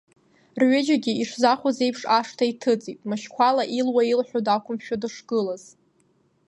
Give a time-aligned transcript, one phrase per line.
[0.59, 5.63] Рҩыџьагьы ишзахәоз еиԥш ашҭа иҭыҵит, Машьқәала илуа-илҳәо дақәымшәо дышгылаз.